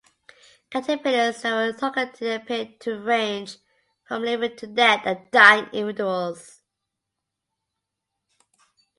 [0.71, 3.57] Caterpillars that were targeted appeared to range
[4.07, 6.59] from living to dead and dying individuals.